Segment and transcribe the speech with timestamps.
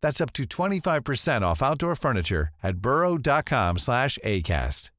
[0.00, 4.90] That's up to 25% off outdoor furniture at burrow.com slash ACAST.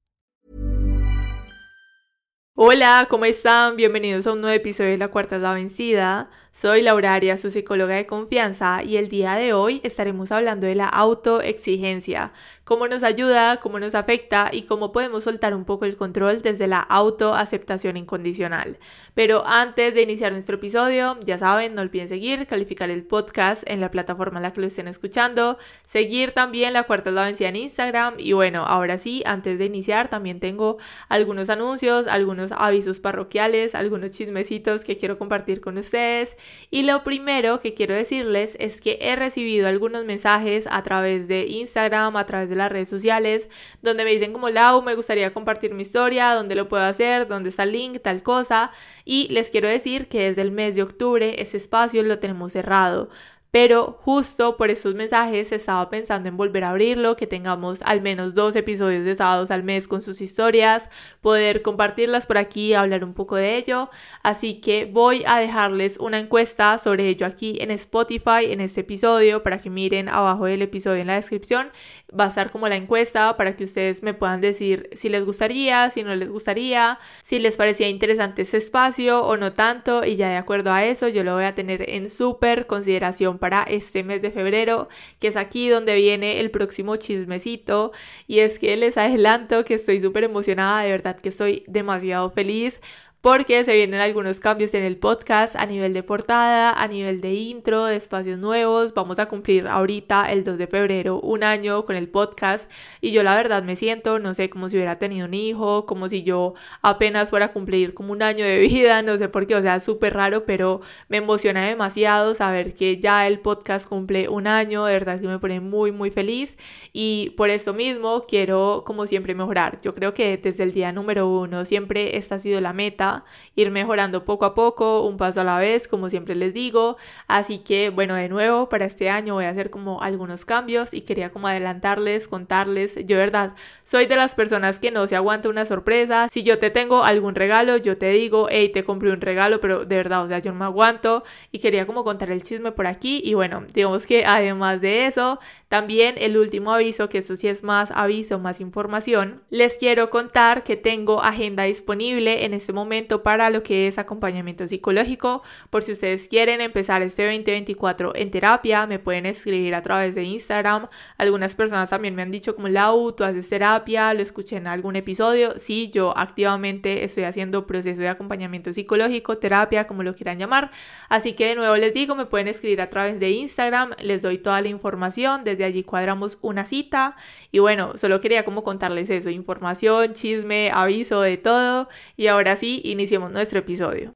[2.59, 3.75] Hola, ¿cómo están?
[3.75, 6.31] Bienvenidos a un nuevo episodio de La Cuarta es la Vencida.
[6.51, 10.73] Soy Laura Arias, su psicóloga de confianza, y el día de hoy estaremos hablando de
[10.73, 12.33] la autoexigencia,
[12.67, 16.67] cómo nos ayuda, cómo nos afecta y cómo podemos soltar un poco el control desde
[16.67, 18.77] la autoaceptación incondicional.
[19.13, 23.79] Pero antes de iniciar nuestro episodio, ya saben, no olviden seguir, calificar el podcast en
[23.79, 25.57] la plataforma en la que lo estén escuchando,
[25.87, 29.63] seguir también La Cuarta es la Vencida en Instagram y bueno, ahora sí, antes de
[29.63, 36.35] iniciar también tengo algunos anuncios, algunos avisos parroquiales, algunos chismecitos que quiero compartir con ustedes
[36.69, 41.45] y lo primero que quiero decirles es que he recibido algunos mensajes a través de
[41.47, 43.49] Instagram, a través de las redes sociales,
[43.81, 47.49] donde me dicen como Lau, me gustaría compartir mi historia, dónde lo puedo hacer, dónde
[47.49, 48.71] está el link, tal cosa.
[49.05, 53.09] Y les quiero decir que desde el mes de octubre ese espacio lo tenemos cerrado
[53.51, 58.33] pero justo por esos mensajes estaba pensando en volver a abrirlo, que tengamos al menos
[58.33, 60.89] dos episodios de sábados al mes con sus historias,
[61.21, 63.89] poder compartirlas por aquí, hablar un poco de ello.
[64.23, 69.43] Así que voy a dejarles una encuesta sobre ello aquí en Spotify en este episodio
[69.43, 71.71] para que miren abajo del episodio en la descripción.
[72.17, 75.89] Va a estar como la encuesta para que ustedes me puedan decir si les gustaría,
[75.91, 80.29] si no les gustaría, si les parecía interesante ese espacio o no tanto y ya
[80.29, 84.21] de acuerdo a eso yo lo voy a tener en súper consideración para este mes
[84.21, 84.89] de febrero,
[85.19, 87.91] que es aquí donde viene el próximo chismecito.
[88.27, 92.81] Y es que les adelanto que estoy súper emocionada, de verdad que estoy demasiado feliz
[93.21, 97.33] porque se vienen algunos cambios en el podcast a nivel de portada, a nivel de
[97.33, 98.93] intro, de espacios nuevos.
[98.93, 102.69] Vamos a cumplir ahorita el 2 de febrero un año con el podcast
[103.01, 106.09] y yo la verdad me siento, no sé, como si hubiera tenido un hijo, como
[106.09, 109.55] si yo apenas fuera a cumplir como un año de vida, no sé por qué,
[109.55, 114.45] o sea, súper raro, pero me emociona demasiado saber que ya el podcast cumple un
[114.47, 116.57] año, de verdad que me pone muy, muy feliz
[116.93, 119.79] y por eso mismo quiero como siempre mejorar.
[119.81, 123.06] Yo creo que desde el día número uno siempre esta ha sido la meta
[123.55, 126.97] ir mejorando poco a poco, un paso a la vez, como siempre les digo.
[127.27, 131.01] Así que, bueno, de nuevo, para este año voy a hacer como algunos cambios y
[131.01, 132.95] quería como adelantarles, contarles.
[133.05, 133.53] Yo, verdad,
[133.83, 136.27] soy de las personas que no se aguanta una sorpresa.
[136.31, 139.85] Si yo te tengo algún regalo, yo te digo, hey, te compré un regalo, pero
[139.85, 142.87] de verdad, o sea, yo no me aguanto y quería como contar el chisme por
[142.87, 143.21] aquí.
[143.23, 147.63] Y bueno, digamos que además de eso, también el último aviso, que eso sí es
[147.63, 153.49] más aviso, más información, les quiero contar que tengo agenda disponible en este momento para
[153.49, 155.43] lo que es acompañamiento psicológico.
[155.69, 160.23] Por si ustedes quieren empezar este 2024 en terapia, me pueden escribir a través de
[160.23, 160.87] Instagram.
[161.17, 164.95] Algunas personas también me han dicho como Lau, tú haces terapia, lo escuché en algún
[164.95, 165.57] episodio.
[165.57, 170.71] Sí, yo activamente estoy haciendo proceso de acompañamiento psicológico, terapia, como lo quieran llamar.
[171.09, 174.39] Así que de nuevo les digo, me pueden escribir a través de Instagram, les doy
[174.39, 177.15] toda la información, desde allí cuadramos una cita.
[177.51, 181.89] Y bueno, solo quería como contarles eso, información, chisme, aviso de todo.
[182.15, 184.11] Y ahora sí, iniciemos nuestro episodio.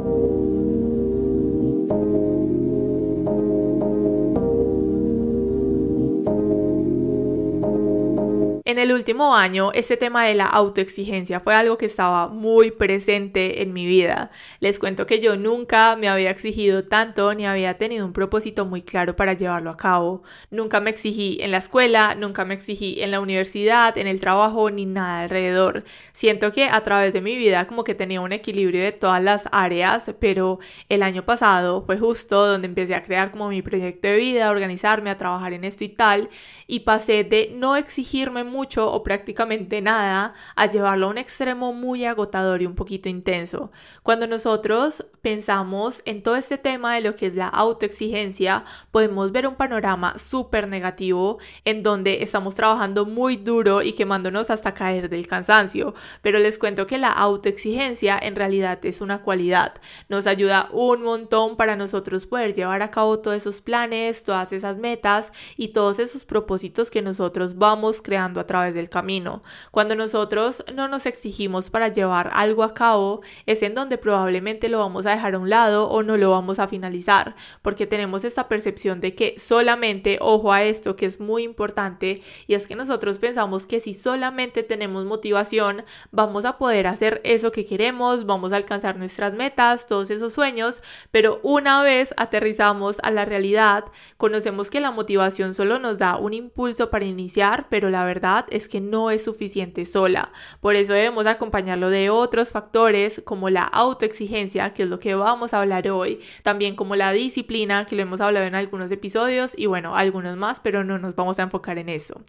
[8.71, 13.62] En el último año, este tema de la autoexigencia fue algo que estaba muy presente
[13.62, 14.31] en mi vida.
[14.62, 18.81] Les cuento que yo nunca me había exigido tanto ni había tenido un propósito muy
[18.81, 20.23] claro para llevarlo a cabo.
[20.51, 24.71] Nunca me exigí en la escuela, nunca me exigí en la universidad, en el trabajo,
[24.71, 25.83] ni nada alrededor.
[26.13, 29.50] Siento que a través de mi vida como que tenía un equilibrio de todas las
[29.51, 34.15] áreas, pero el año pasado fue justo donde empecé a crear como mi proyecto de
[34.15, 36.29] vida, a organizarme, a trabajar en esto y tal,
[36.67, 42.06] y pasé de no exigirme mucho o prácticamente nada a llevarlo a un extremo muy
[42.06, 43.72] agotador y un poquito intenso.
[44.04, 49.48] Cuando nosotros pensamos en todo este tema de lo que es la autoexigencia, podemos ver
[49.48, 55.28] un panorama súper negativo en donde estamos trabajando muy duro y quemándonos hasta caer del
[55.28, 55.94] cansancio.
[56.22, 59.74] Pero les cuento que la autoexigencia en realidad es una cualidad.
[60.08, 64.78] Nos ayuda un montón para nosotros poder llevar a cabo todos esos planes, todas esas
[64.78, 69.44] metas y todos esos propósitos que nosotros vamos creando a través del camino.
[69.71, 74.80] Cuando nosotros no nos exigimos para llevar algo a cabo, es en donde probablemente lo
[74.80, 78.50] vamos a dejar a un lado o no lo vamos a finalizar, porque tenemos esta
[78.50, 83.19] percepción de que solamente, ojo a esto que es muy importante, y es que nosotros
[83.19, 88.57] pensamos que si solamente tenemos motivación, vamos a poder hacer eso que queremos, vamos a
[88.57, 93.86] alcanzar nuestras metas, todos esos sueños, pero una vez aterrizamos a la realidad,
[94.18, 98.67] conocemos que la motivación solo nos da un impulso para iniciar, pero la verdad es
[98.67, 100.31] que no es suficiente sola.
[100.59, 105.53] Por eso debemos acompañarlo de otros factores como la autoexigencia, que es lo que vamos
[105.53, 109.65] a hablar hoy, también como la disciplina, que lo hemos hablado en algunos episodios y
[109.65, 112.21] bueno, algunos más, pero no nos vamos a enfocar en eso.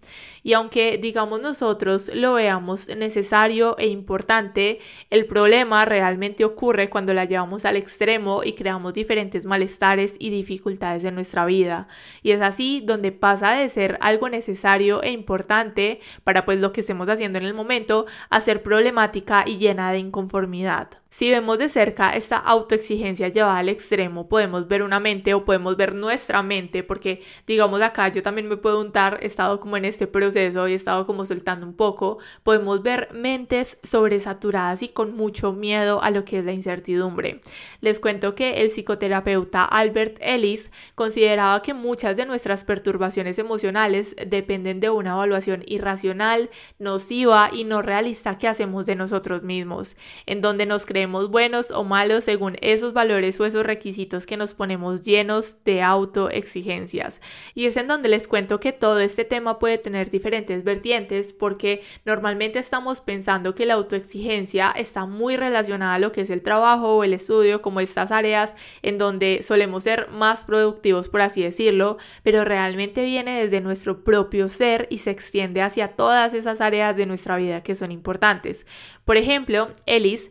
[0.43, 4.81] Y aunque digamos nosotros lo veamos necesario e importante,
[5.11, 11.05] el problema realmente ocurre cuando la llevamos al extremo y creamos diferentes malestares y dificultades
[11.05, 11.89] en nuestra vida.
[12.23, 16.81] Y es así donde pasa de ser algo necesario e importante para pues lo que
[16.81, 21.02] estemos haciendo en el momento a ser problemática y llena de inconformidad.
[21.13, 25.77] Si vemos de cerca esta autoexigencia llevada al extremo, podemos ver una mente o podemos
[25.77, 29.85] ver nuestra mente, porque digamos acá yo también me puedo untar, he estado como en
[29.85, 35.15] este proceso y he estado como soltando un poco, podemos ver mentes sobresaturadas y con
[35.15, 37.43] mucho miedo a lo que es la incertidumbre.
[37.83, 44.81] Les cuento que el psicoterapeuta Albert Ellis consideraba que muchas de nuestras perturbaciones emocionales dependen
[44.81, 46.49] de una evaluación irracional,
[46.79, 49.95] nociva y no realista que hacemos de nosotros mismos,
[50.25, 54.55] en donde nos creemos buenos o malos según esos valores o esos requisitos que nos
[54.55, 57.21] ponemos llenos de autoexigencias.
[57.55, 61.83] Y es en donde les cuento que todo este tema puede tener diferentes vertientes porque
[62.05, 66.97] normalmente estamos pensando que la autoexigencia está muy relacionada a lo que es el trabajo
[66.97, 71.99] o el estudio, como estas áreas en donde solemos ser más productivos, por así decirlo,
[72.23, 77.07] pero realmente viene desde nuestro propio ser y se extiende hacia todas esas áreas de
[77.07, 78.67] nuestra vida que son importantes.
[79.05, 80.31] Por ejemplo, Ellis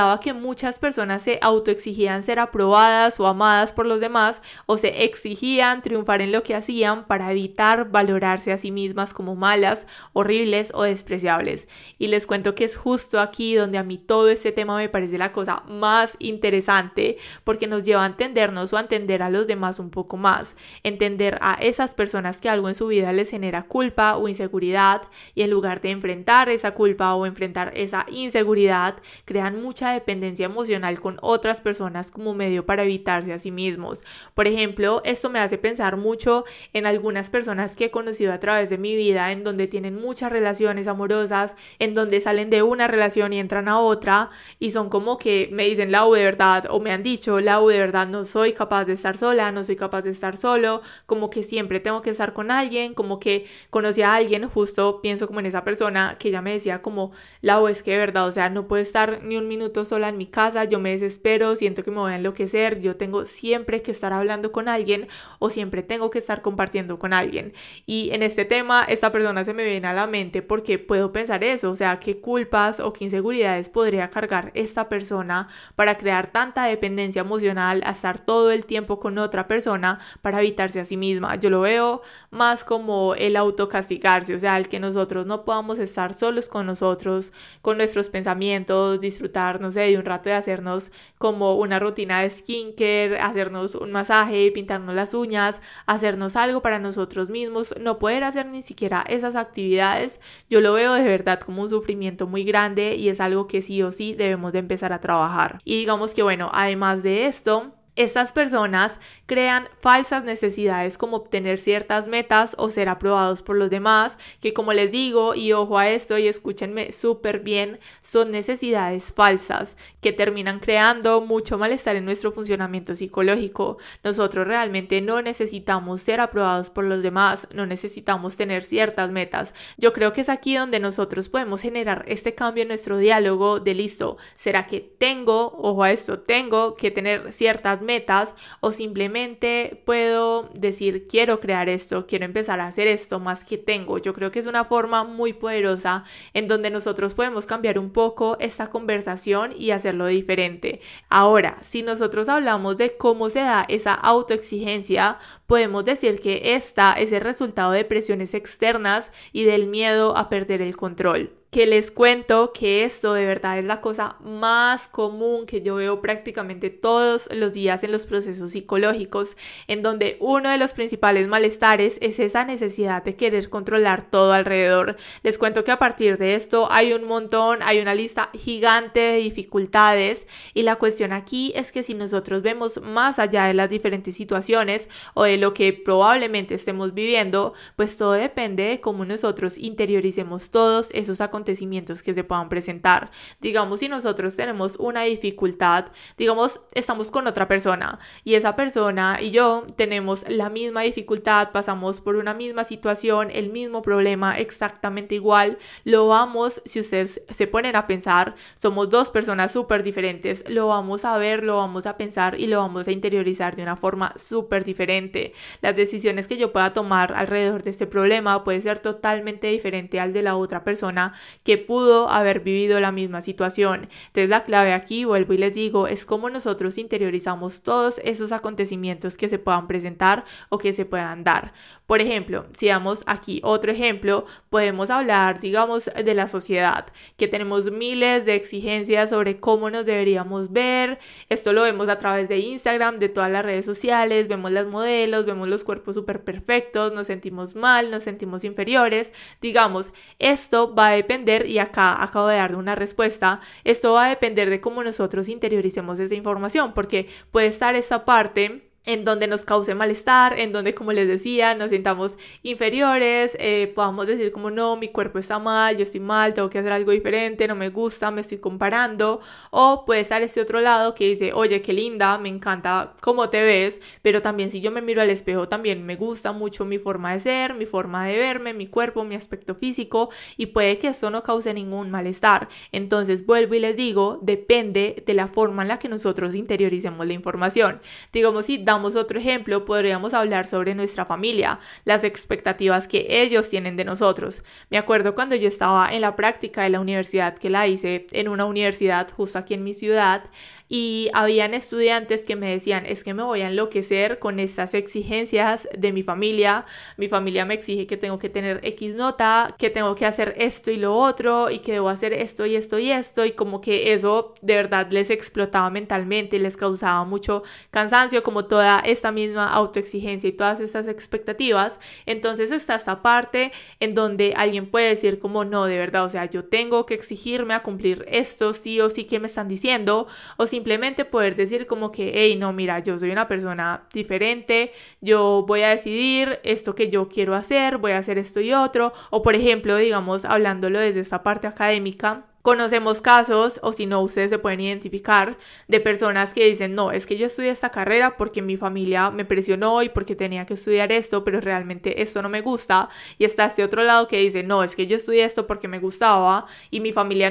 [0.00, 5.04] señalaba que muchas personas se autoexigían ser aprobadas o amadas por los demás o se
[5.04, 10.72] exigían triunfar en lo que hacían para evitar valorarse a sí mismas como malas, horribles
[10.74, 11.68] o despreciables.
[11.98, 15.18] Y les cuento que es justo aquí donde a mí todo este tema me parece
[15.18, 19.78] la cosa más interesante porque nos lleva a entendernos o a entender a los demás
[19.80, 24.16] un poco más, entender a esas personas que algo en su vida les genera culpa
[24.16, 25.02] o inseguridad
[25.34, 28.96] y en lugar de enfrentar esa culpa o enfrentar esa inseguridad,
[29.26, 34.04] crean mucha dependencia emocional con otras personas como medio para evitarse a sí mismos.
[34.34, 38.70] Por ejemplo, esto me hace pensar mucho en algunas personas que he conocido a través
[38.70, 43.32] de mi vida en donde tienen muchas relaciones amorosas, en donde salen de una relación
[43.32, 46.92] y entran a otra y son como que me dicen Lau de verdad o me
[46.92, 50.10] han dicho Lau de verdad no soy capaz de estar sola, no soy capaz de
[50.10, 54.48] estar solo, como que siempre tengo que estar con alguien, como que conocí a alguien,
[54.48, 57.98] justo pienso como en esa persona que ya me decía como Lau es que de
[57.98, 60.90] verdad, o sea, no puedo estar ni un minuto sola en mi casa, yo me
[60.90, 65.06] desespero, siento que me voy a enloquecer, yo tengo siempre que estar hablando con alguien
[65.38, 67.52] o siempre tengo que estar compartiendo con alguien.
[67.86, 71.44] Y en este tema, esta persona se me viene a la mente porque puedo pensar
[71.44, 76.64] eso, o sea, qué culpas o qué inseguridades podría cargar esta persona para crear tanta
[76.64, 81.36] dependencia emocional a estar todo el tiempo con otra persona para evitarse a sí misma.
[81.36, 86.14] Yo lo veo más como el autocastigarse, o sea, el que nosotros no podamos estar
[86.14, 87.32] solos con nosotros,
[87.62, 93.74] con nuestros pensamientos, disfrutar, de un rato de hacernos como una rutina de skincare, hacernos
[93.74, 99.04] un masaje, pintarnos las uñas, hacernos algo para nosotros mismos, no poder hacer ni siquiera
[99.08, 103.46] esas actividades, yo lo veo de verdad como un sufrimiento muy grande y es algo
[103.46, 105.60] que sí o sí debemos de empezar a trabajar.
[105.64, 112.06] Y digamos que bueno, además de esto, Estas personas crean falsas necesidades como obtener ciertas
[112.06, 116.16] metas o ser aprobados por los demás, que como les digo, y ojo a esto
[116.16, 122.94] y escúchenme súper bien, son necesidades falsas que terminan creando mucho malestar en nuestro funcionamiento
[122.94, 123.78] psicológico.
[124.04, 129.52] Nosotros realmente no necesitamos ser aprobados por los demás, no necesitamos tener ciertas metas.
[129.76, 133.74] Yo creo que es aquí donde nosotros podemos generar este cambio en nuestro diálogo de
[133.74, 134.16] listo.
[134.36, 138.34] ¿Será que tengo, ojo a esto, tengo que tener ciertas metas?
[138.60, 143.98] o simplemente puedo decir quiero crear esto, quiero empezar a hacer esto más que tengo.
[143.98, 148.36] Yo creo que es una forma muy poderosa en donde nosotros podemos cambiar un poco
[148.40, 150.80] esta conversación y hacerlo diferente.
[151.08, 157.12] Ahora, si nosotros hablamos de cómo se da esa autoexigencia, podemos decir que esta es
[157.12, 162.52] el resultado de presiones externas y del miedo a perder el control que les cuento
[162.52, 167.52] que esto de verdad es la cosa más común que yo veo prácticamente todos los
[167.52, 173.02] días en los procesos psicológicos, en donde uno de los principales malestares es esa necesidad
[173.02, 174.96] de querer controlar todo alrededor.
[175.24, 179.16] Les cuento que a partir de esto hay un montón, hay una lista gigante de
[179.16, 184.14] dificultades y la cuestión aquí es que si nosotros vemos más allá de las diferentes
[184.14, 190.50] situaciones o de lo que probablemente estemos viviendo, pues todo depende de cómo nosotros interioricemos
[190.50, 193.10] todos esos acontecimientos acontecimientos que se puedan presentar.
[193.40, 195.86] Digamos, si nosotros tenemos una dificultad,
[196.18, 202.00] digamos, estamos con otra persona y esa persona y yo tenemos la misma dificultad, pasamos
[202.00, 207.74] por una misma situación, el mismo problema, exactamente igual, lo vamos, si ustedes se ponen
[207.74, 212.38] a pensar, somos dos personas súper diferentes, lo vamos a ver, lo vamos a pensar
[212.38, 215.32] y lo vamos a interiorizar de una forma súper diferente.
[215.62, 220.12] Las decisiones que yo pueda tomar alrededor de este problema puede ser totalmente diferente al
[220.12, 223.88] de la otra persona que pudo haber vivido la misma situación.
[224.06, 229.16] Entonces la clave aquí, vuelvo y les digo, es cómo nosotros interiorizamos todos esos acontecimientos
[229.16, 231.52] que se puedan presentar o que se puedan dar.
[231.90, 237.72] Por ejemplo, si damos aquí otro ejemplo, podemos hablar, digamos, de la sociedad, que tenemos
[237.72, 241.00] miles de exigencias sobre cómo nos deberíamos ver.
[241.28, 245.26] Esto lo vemos a través de Instagram, de todas las redes sociales, vemos las modelos,
[245.26, 249.12] vemos los cuerpos súper perfectos, nos sentimos mal, nos sentimos inferiores.
[249.40, 254.10] Digamos, esto va a depender, y acá acabo de dar una respuesta, esto va a
[254.10, 259.44] depender de cómo nosotros interioricemos esa información, porque puede estar esta parte en donde nos
[259.44, 264.76] cause malestar, en donde, como les decía, nos sintamos inferiores, eh, podamos decir como no,
[264.76, 268.10] mi cuerpo está mal, yo estoy mal, tengo que hacer algo diferente, no me gusta,
[268.10, 269.20] me estoy comparando,
[269.50, 273.42] o puede estar este otro lado que dice, oye, qué linda, me encanta cómo te
[273.42, 277.12] ves, pero también si yo me miro al espejo, también me gusta mucho mi forma
[277.12, 281.10] de ser, mi forma de verme, mi cuerpo, mi aspecto físico, y puede que eso
[281.10, 282.48] no cause ningún malestar.
[282.72, 287.12] Entonces, vuelvo y les digo, depende de la forma en la que nosotros interioricemos la
[287.12, 287.80] información.
[288.12, 293.76] Digamos, si damos otro ejemplo, podríamos hablar sobre nuestra familia, las expectativas que ellos tienen
[293.76, 294.42] de nosotros.
[294.70, 298.28] Me acuerdo cuando yo estaba en la práctica de la universidad que la hice en
[298.28, 300.24] una universidad justo aquí en mi ciudad,
[300.72, 305.68] y habían estudiantes que me decían, es que me voy a enloquecer con estas exigencias
[305.76, 306.64] de mi familia,
[306.96, 310.70] mi familia me exige que tengo que tener X nota, que tengo que hacer esto
[310.70, 313.92] y lo otro y que debo hacer esto y esto y esto y como que
[313.92, 320.28] eso de verdad les explotaba mentalmente, les causaba mucho cansancio, como toda esta misma autoexigencia
[320.28, 321.80] y todas estas expectativas.
[322.06, 323.50] Entonces está esta parte
[323.80, 327.54] en donde alguien puede decir como no, de verdad, o sea, yo tengo que exigirme
[327.54, 331.66] a cumplir esto sí o sí que me están diciendo o si simplemente poder decir
[331.66, 336.74] como que, hey, no, mira, yo soy una persona diferente, yo voy a decidir esto
[336.74, 340.78] que yo quiero hacer, voy a hacer esto y otro, o por ejemplo, digamos, hablándolo
[340.78, 345.36] desde esta parte académica, Conocemos casos, o si no, ustedes se pueden identificar,
[345.68, 349.26] de personas que dicen, no, es que yo estudié esta carrera porque mi familia me
[349.26, 352.88] presionó y porque tenía que estudiar esto, pero realmente esto no me gusta.
[353.18, 355.80] Y está este otro lado que dice, no, es que yo estudié esto porque me
[355.80, 357.30] gustaba y mi familia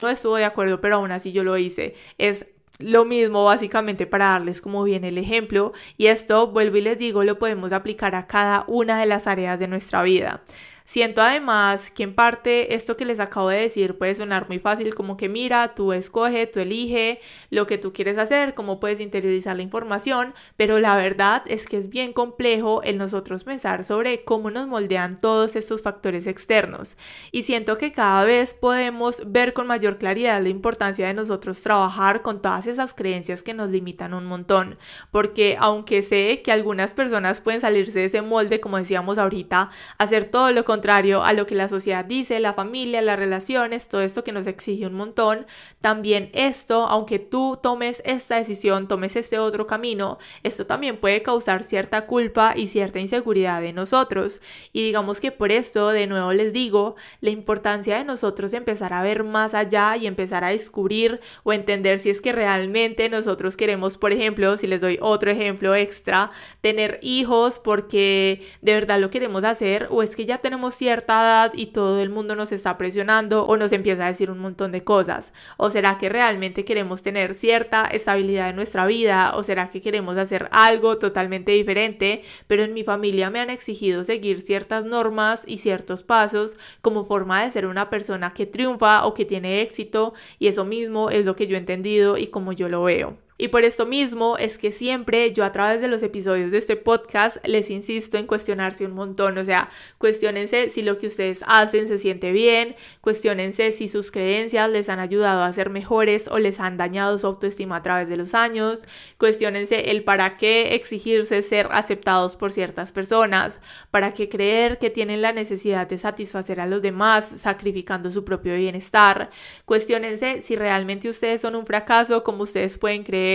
[0.00, 1.94] No estuvo de acuerdo, pero aún así yo lo hice.
[2.18, 2.46] Es
[2.78, 7.24] lo mismo básicamente para darles como bien el ejemplo y esto, vuelvo y les digo,
[7.24, 10.42] lo podemos aplicar a cada una de las áreas de nuestra vida.
[10.86, 14.94] Siento además que en parte esto que les acabo de decir puede sonar muy fácil
[14.94, 19.56] como que mira, tú escoge, tú elige lo que tú quieres hacer, cómo puedes interiorizar
[19.56, 24.52] la información, pero la verdad es que es bien complejo el nosotros pensar sobre cómo
[24.52, 26.96] nos moldean todos estos factores externos.
[27.32, 32.22] Y siento que cada vez podemos ver con mayor claridad la importancia de nosotros trabajar
[32.22, 34.78] con todas esas creencias que nos limitan un montón,
[35.10, 40.26] porque aunque sé que algunas personas pueden salirse de ese molde, como decíamos ahorita, hacer
[40.26, 40.75] todo lo contrario
[41.22, 44.86] a lo que la sociedad dice, la familia, las relaciones, todo esto que nos exige
[44.86, 45.46] un montón,
[45.80, 51.62] también esto, aunque tú tomes esta decisión, tomes este otro camino, esto también puede causar
[51.62, 54.40] cierta culpa y cierta inseguridad de nosotros.
[54.72, 59.02] Y digamos que por esto, de nuevo les digo, la importancia de nosotros empezar a
[59.02, 63.98] ver más allá y empezar a descubrir o entender si es que realmente nosotros queremos,
[63.98, 66.30] por ejemplo, si les doy otro ejemplo extra,
[66.60, 71.52] tener hijos porque de verdad lo queremos hacer o es que ya tenemos cierta edad
[71.54, 74.84] y todo el mundo nos está presionando o nos empieza a decir un montón de
[74.84, 75.32] cosas?
[75.56, 79.32] ¿O será que realmente queremos tener cierta estabilidad en nuestra vida?
[79.36, 82.22] ¿O será que queremos hacer algo totalmente diferente?
[82.46, 87.42] Pero en mi familia me han exigido seguir ciertas normas y ciertos pasos como forma
[87.42, 91.36] de ser una persona que triunfa o que tiene éxito y eso mismo es lo
[91.36, 93.25] que yo he entendido y como yo lo veo.
[93.38, 96.74] Y por esto mismo es que siempre yo a través de los episodios de este
[96.76, 101.86] podcast les insisto en cuestionarse un montón, o sea, cuestionense si lo que ustedes hacen
[101.86, 106.60] se siente bien, cuestionense si sus creencias les han ayudado a ser mejores o les
[106.60, 108.82] han dañado su autoestima a través de los años,
[109.18, 115.20] cuestionense el para qué exigirse ser aceptados por ciertas personas, para qué creer que tienen
[115.20, 119.28] la necesidad de satisfacer a los demás sacrificando su propio bienestar,
[119.66, 123.25] cuestionense si realmente ustedes son un fracaso como ustedes pueden creer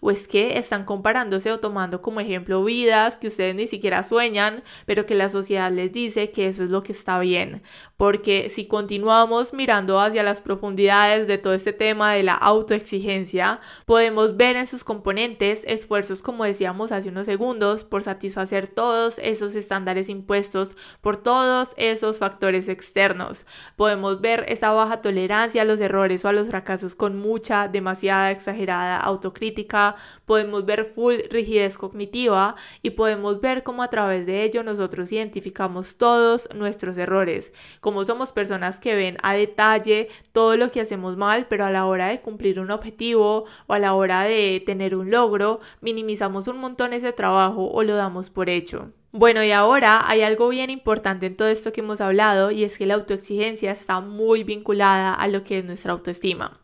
[0.00, 4.62] o es que están comparándose o tomando como ejemplo vidas que ustedes ni siquiera sueñan,
[4.86, 7.62] pero que la sociedad les dice que eso es lo que está bien.
[7.96, 14.36] Porque si continuamos mirando hacia las profundidades de todo este tema de la autoexigencia, podemos
[14.36, 20.08] ver en sus componentes esfuerzos, como decíamos hace unos segundos, por satisfacer todos esos estándares
[20.08, 23.46] impuestos por todos esos factores externos.
[23.76, 28.30] Podemos ver esa baja tolerancia a los errores o a los fracasos con mucha, demasiada,
[28.30, 34.44] exagerada autoexigencia crítica, podemos ver full rigidez cognitiva y podemos ver cómo a través de
[34.44, 40.70] ello nosotros identificamos todos nuestros errores, como somos personas que ven a detalle todo lo
[40.70, 44.22] que hacemos mal, pero a la hora de cumplir un objetivo o a la hora
[44.22, 48.92] de tener un logro, minimizamos un montón ese trabajo o lo damos por hecho.
[49.12, 52.78] Bueno, y ahora hay algo bien importante en todo esto que hemos hablado y es
[52.78, 56.60] que la autoexigencia está muy vinculada a lo que es nuestra autoestima.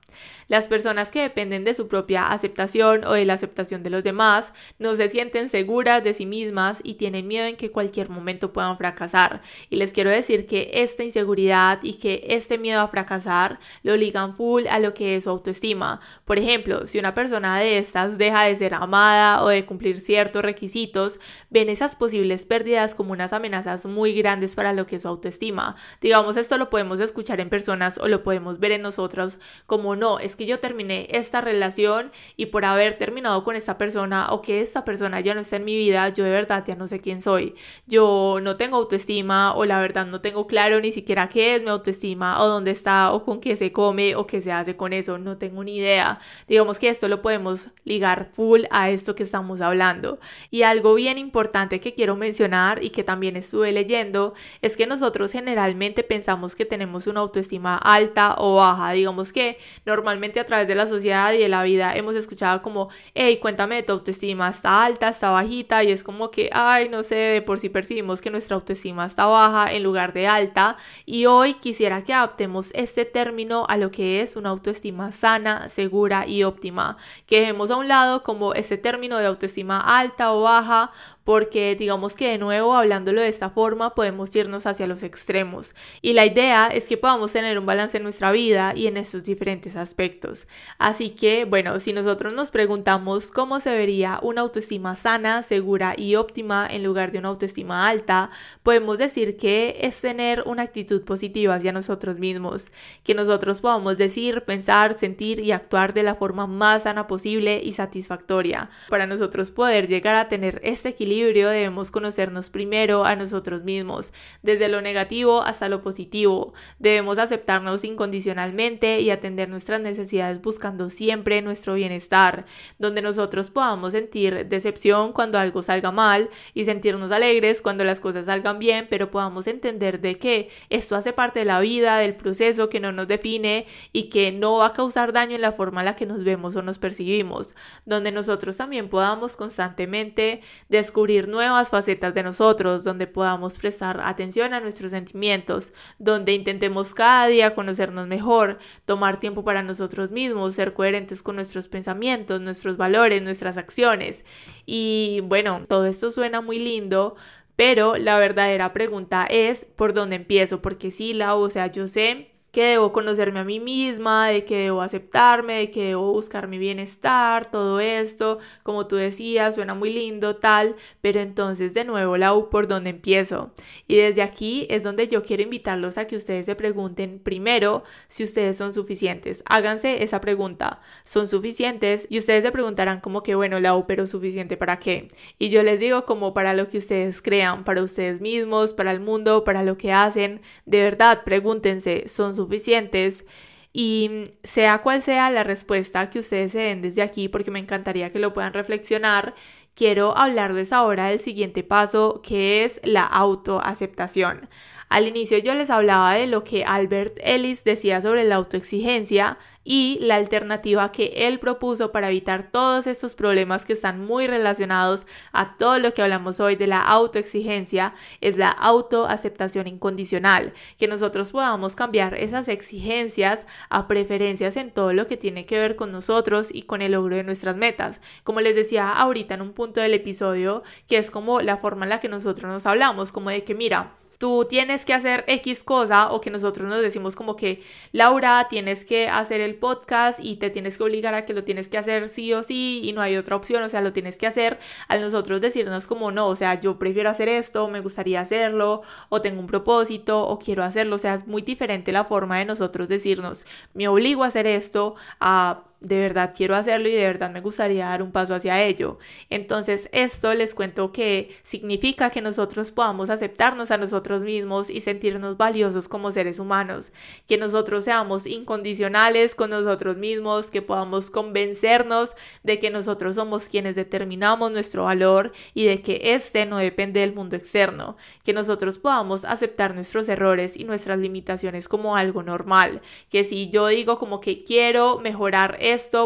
[0.49, 4.53] Las personas que dependen de su propia aceptación o de la aceptación de los demás
[4.79, 8.79] no se sienten seguras de sí mismas y tienen miedo en que cualquier momento puedan
[8.79, 9.41] fracasar.
[9.71, 14.37] Y les quiero decir que esta inseguridad y que este miedo a fracasar lo ligan
[14.37, 16.01] full a lo que es su autoestima.
[16.25, 20.43] Por ejemplo, si una persona de estas deja de ser amada o de cumplir ciertos
[20.43, 21.19] requisitos,
[21.51, 25.75] ven esas posibles pérdidas como unas amenazas muy grandes para lo que es su autoestima.
[26.01, 30.21] Digamos, esto lo podemos escuchar en personas o lo podemos ver en nosotros como no,
[30.21, 34.61] es que yo terminé esta relación y por haber terminado con esta persona o que
[34.61, 37.23] esta persona ya no está en mi vida, yo de verdad ya no sé quién
[37.23, 37.55] soy.
[37.87, 41.69] Yo no tengo autoestima o la verdad no tengo claro ni siquiera qué es mi
[41.69, 45.19] autoestima o dónde está o con qué se come o qué se hace con eso.
[45.19, 46.21] No tengo ni idea.
[46.49, 50.19] Digamos que esto lo podemos ligar full a esto que estamos hablando.
[50.51, 55.33] Y algo bien importante que quiero mencionar y que también estuve leyendo es que nosotros
[55.33, 58.93] generalmente pensamos que tenemos una autoestima alta o baja.
[58.93, 62.89] Digamos que normalmente a través de la sociedad y de la vida hemos escuchado como,
[63.15, 67.15] hey, cuéntame tu autoestima, está alta, está bajita, y es como que, ay, no sé,
[67.15, 71.55] de por si percibimos que nuestra autoestima está baja en lugar de alta, y hoy
[71.55, 76.97] quisiera que adaptemos este término a lo que es una autoestima sana, segura y óptima,
[77.27, 80.93] que dejemos a un lado como este término de autoestima alta o baja,
[81.27, 86.13] porque digamos que de nuevo hablándolo de esta forma podemos irnos hacia los extremos y
[86.13, 89.75] la idea es que podamos tener un balance en nuestra vida y en estos diferentes
[89.75, 90.47] aspectos.
[90.79, 96.15] Así que bueno, si nosotros nos preguntamos cómo se vería una autoestima sana, segura y
[96.15, 98.31] óptima en lugar de una autoestima alta,
[98.63, 102.71] podemos decir que es tener una actitud positiva hacia nosotros mismos,
[103.03, 107.73] que nosotros podamos decir, pensar, sentir y actuar de la forma más sana posible y
[107.73, 108.71] satisfactoria.
[108.89, 114.69] Para nosotros poder llegar a tener este equilibrio debemos conocernos primero a nosotros mismos, desde
[114.69, 116.53] lo negativo hasta lo positivo.
[116.79, 122.45] Debemos aceptarnos incondicionalmente y atender nuestras necesidades buscando siempre nuestro bienestar,
[122.79, 128.27] donde nosotros podamos sentir decepción cuando algo salga mal y sentirnos alegres cuando las cosas
[128.27, 132.69] salgan bien, pero podamos entender de que esto hace parte de la vida, del proceso
[132.69, 135.87] que no nos define y que no va a causar daño en la forma en
[135.87, 142.15] la que nos vemos o nos percibimos, donde nosotros también podamos constantemente descubrir nuevas facetas
[142.15, 148.59] de nosotros, donde podamos prestar atención a nuestros sentimientos, donde intentemos cada día conocernos mejor,
[148.85, 154.25] tomar tiempo para nosotros mismos, ser coherentes con nuestros pensamientos, nuestros valores, nuestras acciones.
[154.67, 157.15] Y bueno, todo esto suena muy lindo,
[157.57, 162.36] pero la verdadera pregunta es por dónde empiezo, porque sí, la, o sea, yo sé
[162.57, 166.57] que debo conocerme a mí misma, de que debo aceptarme, de que debo buscar mi
[166.57, 172.49] bienestar, todo esto, como tú decías, suena muy lindo, tal, pero entonces de nuevo, Lau,
[172.49, 173.53] ¿por dónde empiezo?
[173.87, 178.25] Y desde aquí es donde yo quiero invitarlos a que ustedes se pregunten primero si
[178.25, 179.43] ustedes son suficientes.
[179.45, 182.07] Háganse esa pregunta, ¿son suficientes?
[182.09, 185.09] Y ustedes se preguntarán como que, bueno, Lau, pero suficiente para qué?
[185.39, 189.01] Y yo les digo como para lo que ustedes crean, para ustedes mismos, para el
[189.01, 190.41] mundo, para lo que hacen.
[190.65, 192.46] De verdad, pregúntense, ¿son suficientes?
[192.47, 193.25] Suficientes
[193.73, 198.11] y sea cual sea la respuesta que ustedes se den desde aquí, porque me encantaría
[198.11, 199.35] que lo puedan reflexionar,
[199.75, 204.49] quiero hablarles ahora del siguiente paso, que es la autoaceptación.
[204.89, 209.99] Al inicio yo les hablaba de lo que Albert Ellis decía sobre la autoexigencia y
[210.01, 215.57] la alternativa que él propuso para evitar todos estos problemas que están muy relacionados a
[215.57, 221.75] todo lo que hablamos hoy de la autoexigencia es la autoaceptación incondicional, que nosotros podamos
[221.75, 226.63] cambiar esas exigencias a preferencias en todo lo que tiene que ver con nosotros y
[226.63, 228.01] con el logro de nuestras metas.
[228.23, 231.91] Como les decía ahorita en un punto del episodio, que es como la forma en
[231.91, 236.13] la que nosotros nos hablamos, como de que mira, tú tienes que hacer X cosa
[236.13, 240.51] o que nosotros nos decimos como que Laura tienes que hacer el podcast y te
[240.51, 243.17] tienes que obligar a que lo tienes que hacer sí o sí y no hay
[243.17, 246.61] otra opción, o sea, lo tienes que hacer, al nosotros decirnos como no, o sea,
[246.61, 250.99] yo prefiero hacer esto, me gustaría hacerlo o tengo un propósito o quiero hacerlo, o
[250.99, 255.65] sea, es muy diferente la forma de nosotros decirnos me obligo a hacer esto a
[255.81, 258.99] de verdad quiero hacerlo y de verdad me gustaría dar un paso hacia ello.
[259.31, 265.37] Entonces esto les cuento que significa que nosotros podamos aceptarnos a nosotros mismos y sentirnos
[265.37, 266.93] valiosos como seres humanos,
[267.29, 273.77] que nosotros seamos incondicionales con nosotros mismos, que podamos convencernos de que nosotros somos quienes
[273.77, 279.25] determinamos nuestro valor y de que este no depende del mundo externo, que nosotros podamos
[279.25, 284.45] aceptar nuestros errores y nuestras limitaciones como algo normal, que si yo digo como que
[284.45, 285.57] quiero mejorar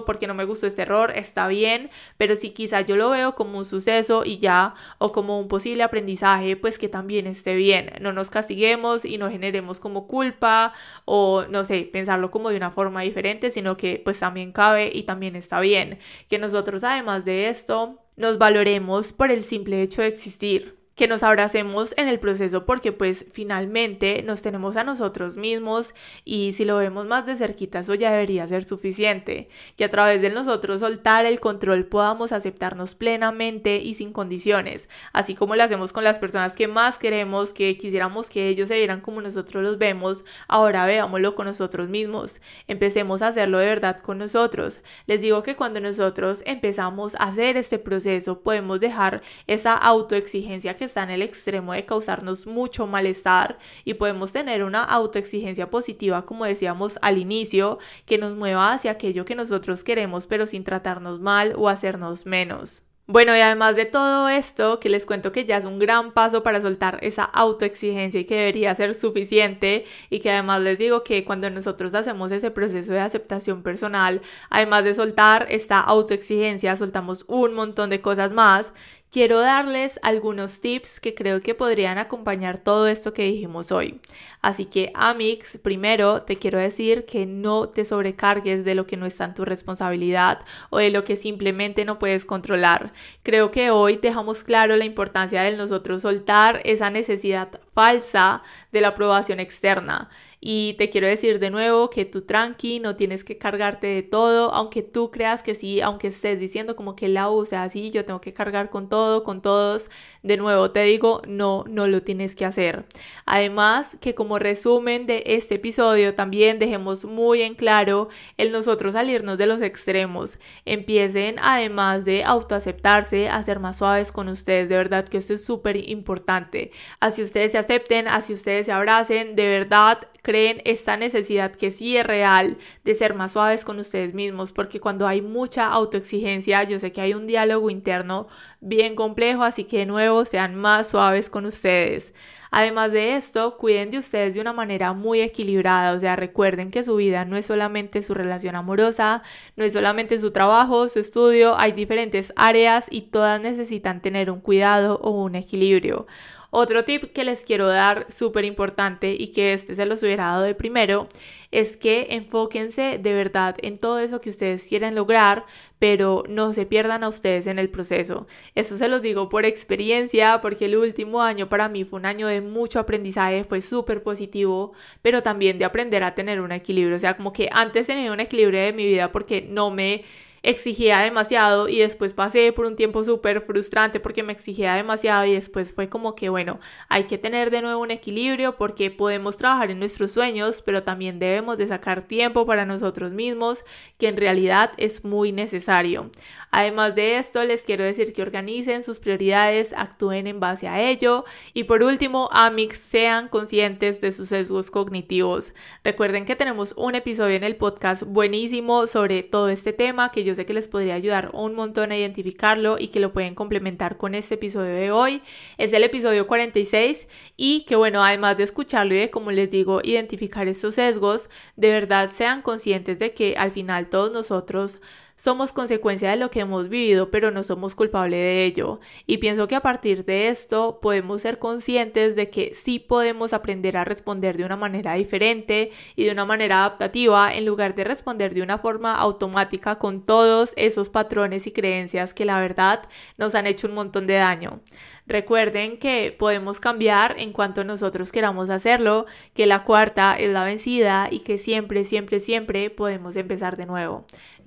[0.05, 3.59] porque no me gustó este error, está bien, pero si quizá yo lo veo como
[3.59, 8.13] un suceso y ya, o como un posible aprendizaje, pues que también esté bien, no
[8.13, 10.73] nos castiguemos y no generemos como culpa
[11.05, 15.05] o no sé, pensarlo como de una forma diferente, sino que pues también cabe y
[15.05, 20.09] también está bien, que nosotros además de esto nos valoremos por el simple hecho de
[20.09, 25.95] existir que nos abracemos en el proceso porque pues finalmente nos tenemos a nosotros mismos
[26.25, 30.21] y si lo vemos más de cerquita eso ya debería ser suficiente, que a través
[30.21, 35.93] de nosotros soltar el control podamos aceptarnos plenamente y sin condiciones, así como lo hacemos
[35.93, 39.79] con las personas que más queremos, que quisiéramos que ellos se vieran como nosotros los
[39.79, 44.81] vemos, ahora veámoslo con nosotros mismos, empecemos a hacerlo de verdad con nosotros.
[45.07, 50.90] Les digo que cuando nosotros empezamos a hacer este proceso podemos dejar esa autoexigencia que
[50.91, 56.45] está en el extremo de causarnos mucho malestar y podemos tener una autoexigencia positiva, como
[56.45, 61.55] decíamos al inicio, que nos mueva hacia aquello que nosotros queremos, pero sin tratarnos mal
[61.57, 62.83] o hacernos menos.
[63.07, 66.45] Bueno, y además de todo esto, que les cuento que ya es un gran paso
[66.45, 71.25] para soltar esa autoexigencia y que debería ser suficiente y que además les digo que
[71.25, 77.55] cuando nosotros hacemos ese proceso de aceptación personal, además de soltar esta autoexigencia, soltamos un
[77.55, 78.73] montón de cosas más
[79.11, 84.01] quiero darles algunos tips que creo que podrían acompañar todo esto que dijimos hoy.
[84.41, 89.07] Así que, Amix, primero te quiero decir que no te sobrecargues de lo que no
[89.07, 92.93] está en tu responsabilidad o de lo que simplemente no puedes controlar.
[93.23, 98.89] Creo que hoy dejamos claro la importancia de nosotros soltar esa necesidad falsa de la
[98.89, 100.11] aprobación externa.
[100.43, 104.55] Y te quiero decir de nuevo que tú tranqui, no tienes que cargarte de todo,
[104.55, 108.07] aunque tú creas que sí, aunque estés diciendo como que la U sea así, yo
[108.07, 109.91] tengo que cargar con todo, con todos.
[110.23, 112.87] De nuevo te digo, no, no lo tienes que hacer.
[113.27, 119.37] Además, que como resumen de este episodio, también dejemos muy en claro el nosotros salirnos
[119.37, 120.39] de los extremos.
[120.65, 124.71] Empiecen, además de autoaceptarse, a ser más suaves con ustedes.
[124.71, 126.71] De verdad que esto es súper importante.
[126.99, 131.97] Así ustedes se acepten, así ustedes se abracen, de verdad creen esta necesidad que sí
[131.97, 136.79] es real de ser más suaves con ustedes mismos, porque cuando hay mucha autoexigencia, yo
[136.79, 138.27] sé que hay un diálogo interno
[138.61, 142.13] bien complejo, así que de nuevo sean más suaves con ustedes.
[142.51, 146.83] Además de esto, cuiden de ustedes de una manera muy equilibrada, o sea, recuerden que
[146.83, 149.23] su vida no es solamente su relación amorosa,
[149.55, 154.41] no es solamente su trabajo, su estudio, hay diferentes áreas y todas necesitan tener un
[154.41, 156.07] cuidado o un equilibrio.
[156.51, 160.43] Otro tip que les quiero dar súper importante y que este se los hubiera dado
[160.43, 161.09] de primero
[161.53, 165.47] es que enfóquense de verdad en todo eso que ustedes quieren lograr,
[165.79, 168.27] pero no se pierdan a ustedes en el proceso.
[168.55, 172.27] Eso se los digo por experiencia, porque el último año para mí fue un año
[172.27, 176.97] de mucho aprendizaje, fue súper positivo, pero también de aprender a tener un equilibrio.
[176.97, 180.05] O sea, como que antes tenía un equilibrio de mi vida porque no me
[180.43, 185.35] exigía demasiado y después pasé por un tiempo súper frustrante porque me exigía demasiado y
[185.35, 189.71] después fue como que bueno, hay que tener de nuevo un equilibrio porque podemos trabajar
[189.71, 193.65] en nuestros sueños, pero también debemos de sacar tiempo para nosotros mismos,
[193.99, 196.11] que en realidad es muy necesario.
[196.51, 201.25] Además de esto, les quiero decir que organicen sus prioridades, actúen en base a ello
[201.55, 205.53] y por último, Amix, sean conscientes de sus sesgos cognitivos.
[205.85, 210.30] Recuerden que tenemos un episodio en el podcast buenísimo sobre todo este tema que yo
[210.31, 213.97] yo sé que les podría ayudar un montón a identificarlo y que lo pueden complementar
[213.97, 215.23] con este episodio de hoy.
[215.59, 219.81] Es el episodio 46 y que bueno, además de escucharlo y de, como les digo,
[219.83, 224.81] identificar estos sesgos, de verdad sean conscientes de que al final todos nosotros
[225.21, 228.81] somos consecuencia de lo que hemos vivido, pero no somos culpables de ello.
[229.07, 233.77] Y pienso que a partir de esto podemos ser conscientes de que sí podemos aprender
[233.77, 238.33] a responder de una manera diferente y de una manera adaptativa en lugar de responder
[238.33, 243.47] de una forma automática con todos esos patrones y creencias que la verdad nos han
[243.47, 244.63] hecho un montón de daño.
[245.11, 251.09] Recuerden que podemos cambiar en cuanto nosotros queramos hacerlo, que la cuarta es la vencida
[251.11, 254.07] y que siempre, siempre, siempre podemos empezar de nuevo.